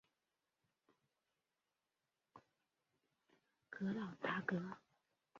[3.69, 4.79] 格朗达格。